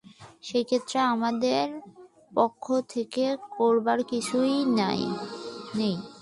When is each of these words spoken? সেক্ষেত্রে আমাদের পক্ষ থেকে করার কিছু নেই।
সেক্ষেত্রে 0.43 0.97
আমাদের 1.13 1.65
পক্ষ 2.31 2.65
থেকে 2.89 3.23
করার 3.55 3.99
কিছু 4.03 4.37
নেই। 5.75 5.95